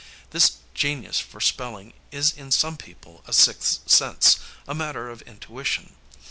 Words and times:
This 0.31 0.53
genius 0.73 1.19
for 1.19 1.39
spelling 1.39 1.93
is 2.11 2.33
in 2.35 2.49
some 2.49 2.75
people 2.75 3.23
a 3.27 3.33
sixth 3.33 3.87
sense, 3.87 4.39
a 4.67 4.73
matter 4.73 5.11
of 5.11 5.21
intuition. 5.21 5.93